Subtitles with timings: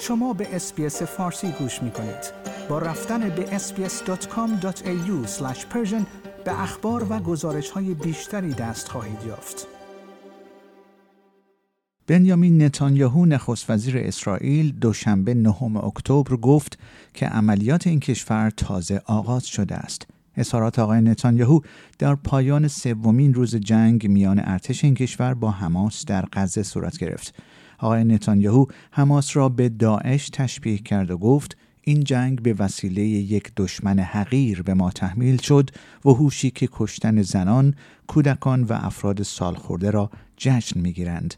[0.00, 2.32] شما به اسپیس فارسی گوش می کنید.
[2.68, 5.26] با رفتن به sbs.com.au
[6.44, 9.66] به اخبار و گزارش های بیشتری دست خواهید یافت.
[12.06, 16.78] بنیامین نتانیاهو نخست وزیر اسرائیل دوشنبه نهم اکتبر گفت
[17.14, 20.06] که عملیات این کشور تازه آغاز شده است.
[20.36, 21.60] اظهارات آقای نتانیاهو
[21.98, 27.34] در پایان سومین روز جنگ میان ارتش این کشور با حماس در غزه صورت گرفت.
[27.78, 33.52] آقای نتانیاهو حماس را به داعش تشبیه کرد و گفت این جنگ به وسیله یک
[33.56, 35.70] دشمن حقیر به ما تحمیل شد
[36.04, 37.74] و هوشی که کشتن زنان،
[38.06, 41.34] کودکان و افراد سالخورده را جشن می‌گیرند.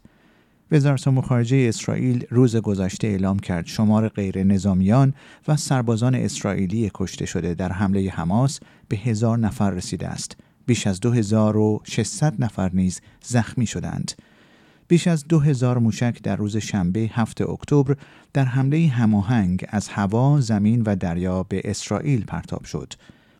[0.71, 5.13] وزارت امور خارجه اسرائیل روز گذشته اعلام کرد شمار غیر نظامیان
[5.47, 10.37] و سربازان اسرائیلی کشته شده در حمله حماس به هزار نفر رسیده است.
[10.65, 14.11] بیش از 2600 نفر نیز زخمی شدند.
[14.89, 17.95] بیش از 2000 موشک در روز شنبه 7 اکتبر
[18.33, 22.93] در حمله هماهنگ از هوا، زمین و دریا به اسرائیل پرتاب شد.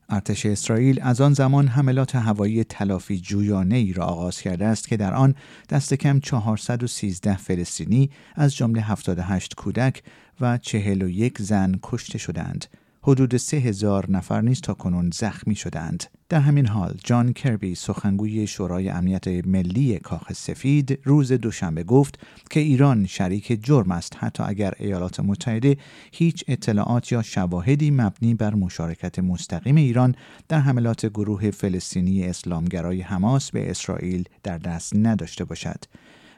[0.09, 4.97] ارتش اسرائیل از آن زمان حملات هوایی تلافی جویانه ای را آغاز کرده است که
[4.97, 5.35] در آن
[5.69, 10.03] دست کم 413 فلسطینی از جمله 78 کودک
[10.41, 12.65] و 41 زن کشته شدند.
[13.01, 16.03] حدود سه هزار نفر نیز تا کنون زخمی شدند.
[16.29, 22.59] در همین حال جان کربی سخنگوی شورای امنیت ملی کاخ سفید روز دوشنبه گفت که
[22.59, 25.77] ایران شریک جرم است حتی اگر ایالات متحده
[26.11, 30.15] هیچ اطلاعات یا شواهدی مبنی بر مشارکت مستقیم ایران
[30.47, 35.83] در حملات گروه فلسطینی اسلامگرای حماس به اسرائیل در دست نداشته باشد.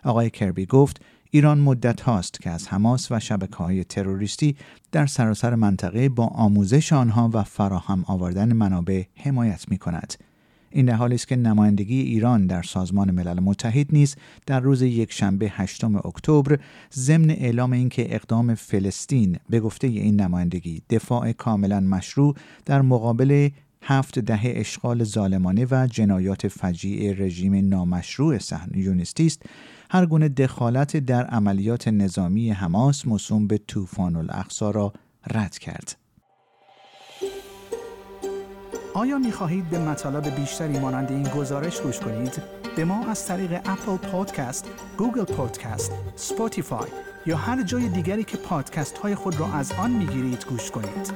[0.04, 1.02] آقای کربی گفت
[1.34, 4.56] ایران مدت هاست که از حماس و شبکه های تروریستی
[4.92, 10.14] در سراسر منطقه با آموزش آنها و فراهم آوردن منابع حمایت می کند.
[10.70, 14.16] این در حالی است که نمایندگی ایران در سازمان ملل متحد نیز
[14.46, 16.60] در روز یکشنبه هشتم اکتبر
[16.94, 22.36] ضمن اعلام اینکه اقدام فلسطین به گفته این نمایندگی دفاع کاملا مشروع
[22.66, 23.50] در مقابل
[23.84, 29.42] هفت دهه اشغال ظالمانه و جنایات فجیع رژیم نامشروع صهیونیستی است
[29.92, 34.94] هر گونه دخالت در عملیات نظامی حماس موسوم به طوفان الاقصا را
[35.28, 35.96] رد کرد.
[38.94, 42.42] آیا می خواهید به مطالب بیشتری مانند این گزارش گوش کنید؟
[42.76, 46.90] به ما از طریق Apple Podcast، Google Podcast، Spotify
[47.26, 51.14] یا هر جای دیگری که پادکست های خود را از آن می گیرید گوش کنید.